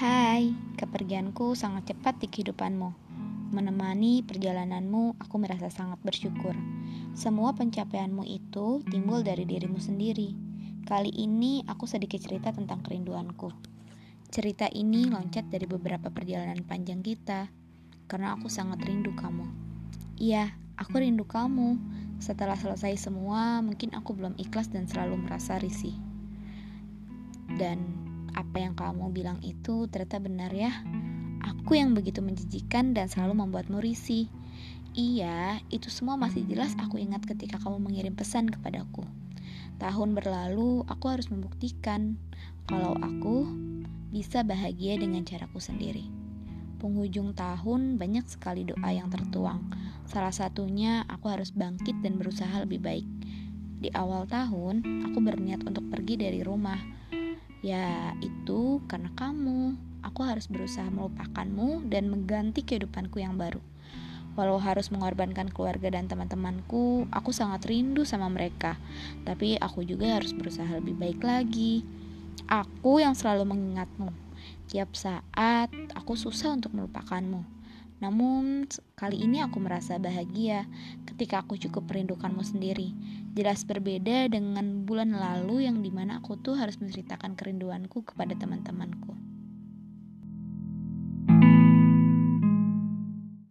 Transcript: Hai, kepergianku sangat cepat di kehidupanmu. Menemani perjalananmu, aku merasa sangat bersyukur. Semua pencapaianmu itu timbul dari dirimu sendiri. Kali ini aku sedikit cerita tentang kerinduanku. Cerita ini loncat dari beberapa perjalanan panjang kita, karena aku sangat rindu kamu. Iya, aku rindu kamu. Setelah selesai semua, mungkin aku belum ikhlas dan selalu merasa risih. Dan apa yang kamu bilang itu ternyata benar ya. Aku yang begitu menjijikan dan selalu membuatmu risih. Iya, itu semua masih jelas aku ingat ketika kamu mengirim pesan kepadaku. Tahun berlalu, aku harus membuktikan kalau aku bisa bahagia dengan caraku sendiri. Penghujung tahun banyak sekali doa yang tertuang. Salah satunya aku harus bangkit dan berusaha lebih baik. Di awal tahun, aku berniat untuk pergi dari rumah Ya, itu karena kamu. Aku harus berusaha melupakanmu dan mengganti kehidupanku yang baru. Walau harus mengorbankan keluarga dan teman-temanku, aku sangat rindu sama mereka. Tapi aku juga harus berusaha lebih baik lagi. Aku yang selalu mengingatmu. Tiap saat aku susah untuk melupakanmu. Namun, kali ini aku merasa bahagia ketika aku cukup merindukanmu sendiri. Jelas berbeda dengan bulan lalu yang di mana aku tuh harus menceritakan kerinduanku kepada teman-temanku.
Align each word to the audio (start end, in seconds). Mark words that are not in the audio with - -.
Hai, 0.00 0.56
kepergianku 0.80 1.52
sangat 1.52 1.92
cepat 1.92 2.16
di 2.24 2.32
kehidupanmu. 2.32 2.88
Menemani 3.52 4.24
perjalananmu, 4.24 5.20
aku 5.20 5.36
merasa 5.36 5.68
sangat 5.68 6.00
bersyukur. 6.00 6.56
Semua 7.12 7.52
pencapaianmu 7.52 8.24
itu 8.24 8.80
timbul 8.88 9.20
dari 9.20 9.44
dirimu 9.44 9.76
sendiri. 9.76 10.32
Kali 10.88 11.12
ini 11.12 11.60
aku 11.68 11.84
sedikit 11.84 12.16
cerita 12.16 12.48
tentang 12.48 12.80
kerinduanku. 12.80 13.52
Cerita 14.32 14.72
ini 14.72 15.04
loncat 15.04 15.52
dari 15.52 15.68
beberapa 15.68 16.08
perjalanan 16.08 16.64
panjang 16.64 17.04
kita, 17.04 17.52
karena 18.08 18.40
aku 18.40 18.48
sangat 18.48 18.80
rindu 18.80 19.12
kamu. 19.12 19.44
Iya, 20.16 20.48
aku 20.80 20.96
rindu 20.96 21.28
kamu. 21.28 21.76
Setelah 22.24 22.56
selesai 22.56 22.96
semua, 22.96 23.60
mungkin 23.60 23.92
aku 23.92 24.16
belum 24.16 24.32
ikhlas 24.40 24.72
dan 24.72 24.88
selalu 24.88 25.28
merasa 25.28 25.60
risih. 25.60 25.92
Dan 27.60 28.08
apa 28.34 28.62
yang 28.62 28.74
kamu 28.78 29.10
bilang 29.10 29.38
itu 29.40 29.86
ternyata 29.88 30.18
benar 30.22 30.50
ya. 30.54 30.72
Aku 31.40 31.74
yang 31.76 31.96
begitu 31.96 32.20
menjijikan 32.20 32.92
dan 32.92 33.08
selalu 33.08 33.46
membuatmu 33.46 33.80
risih. 33.80 34.28
Iya, 34.90 35.62
itu 35.70 35.86
semua 35.86 36.18
masih 36.18 36.42
jelas 36.50 36.74
aku 36.76 36.98
ingat 36.98 37.22
ketika 37.22 37.62
kamu 37.62 37.78
mengirim 37.78 38.14
pesan 38.18 38.50
kepadaku. 38.50 39.06
Tahun 39.80 40.10
berlalu, 40.12 40.84
aku 40.90 41.04
harus 41.08 41.30
membuktikan 41.32 42.20
kalau 42.68 42.92
aku 42.98 43.48
bisa 44.10 44.42
bahagia 44.42 44.98
dengan 44.98 45.22
caraku 45.22 45.62
sendiri. 45.62 46.10
Penghujung 46.82 47.32
tahun 47.32 47.96
banyak 47.96 48.26
sekali 48.26 48.66
doa 48.66 48.90
yang 48.90 49.08
tertuang. 49.08 49.70
Salah 50.10 50.34
satunya 50.34 51.06
aku 51.06 51.30
harus 51.30 51.54
bangkit 51.54 52.02
dan 52.02 52.18
berusaha 52.18 52.50
lebih 52.66 52.82
baik. 52.82 53.06
Di 53.80 53.88
awal 53.96 54.28
tahun, 54.28 54.82
aku 55.08 55.18
berniat 55.24 55.64
untuk 55.64 55.88
pergi 55.88 56.20
dari 56.20 56.44
rumah 56.44 56.76
Ya, 57.60 58.16
itu 58.24 58.80
karena 58.88 59.12
kamu. 59.12 59.76
Aku 60.00 60.24
harus 60.24 60.48
berusaha 60.48 60.88
melupakanmu 60.88 61.92
dan 61.92 62.08
mengganti 62.08 62.64
kehidupanku 62.64 63.20
yang 63.20 63.36
baru. 63.36 63.60
Walau 64.32 64.56
harus 64.56 64.88
mengorbankan 64.88 65.52
keluarga 65.52 65.92
dan 65.92 66.08
teman-temanku, 66.08 67.04
aku 67.12 67.36
sangat 67.36 67.68
rindu 67.68 68.08
sama 68.08 68.32
mereka. 68.32 68.80
Tapi 69.28 69.60
aku 69.60 69.84
juga 69.84 70.16
harus 70.16 70.32
berusaha 70.32 70.72
lebih 70.80 70.96
baik 70.96 71.20
lagi. 71.20 71.84
Aku 72.48 72.96
yang 72.96 73.12
selalu 73.12 73.52
mengingatmu. 73.52 74.08
Tiap 74.72 74.96
saat 74.96 75.68
aku 75.92 76.16
susah 76.16 76.56
untuk 76.56 76.72
melupakanmu. 76.72 77.59
Namun, 78.00 78.64
kali 78.96 79.20
ini 79.20 79.44
aku 79.44 79.60
merasa 79.60 80.00
bahagia 80.00 80.64
ketika 81.04 81.44
aku 81.44 81.60
cukup 81.60 81.84
merindukanmu 81.84 82.40
sendiri. 82.40 82.96
Jelas 83.36 83.68
berbeda 83.68 84.26
dengan 84.32 84.88
bulan 84.88 85.12
lalu 85.12 85.68
yang 85.68 85.84
di 85.84 85.92
mana 85.92 86.24
aku 86.24 86.40
tuh 86.40 86.56
harus 86.56 86.80
menceritakan 86.80 87.36
kerinduanku 87.36 88.00
kepada 88.02 88.32
teman-temanku. 88.34 89.12